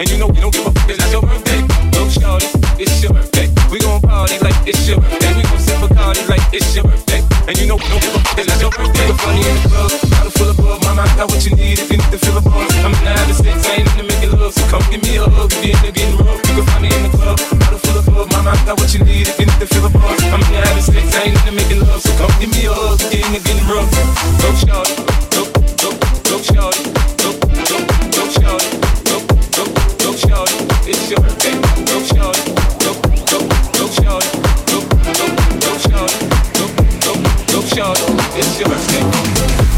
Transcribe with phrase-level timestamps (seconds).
[0.00, 0.29] And you know
[38.32, 39.69] It's your birthday.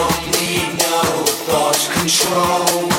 [0.00, 2.89] don't need no thought control.